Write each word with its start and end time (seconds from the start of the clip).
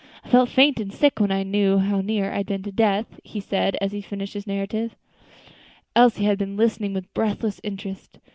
"I 0.25 0.29
felt 0.29 0.49
faint 0.49 0.79
and 0.79 0.91
sick 0.91 1.19
when 1.19 1.29
I 1.31 1.43
knew 1.43 1.77
how 1.77 2.01
near 2.01 2.31
I 2.31 2.37
had 2.37 2.47
been 2.47 2.63
to 2.63 2.71
death," 2.71 3.19
he 3.23 3.39
said, 3.39 3.77
as 3.79 3.91
he 3.91 4.01
finished 4.01 4.33
his 4.33 4.47
narrative. 4.47 4.95
Elsie 5.95 6.23
had 6.23 6.39
been 6.39 6.57
listening 6.57 6.95
with 6.95 7.13
breathless 7.13 7.61
interest. 7.63 8.17